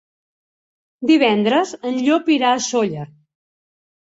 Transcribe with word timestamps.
Divendres 1.11 1.75
en 1.91 2.01
Llop 2.09 2.33
irà 2.37 2.55
a 2.55 2.63
Sóller. 2.71 3.07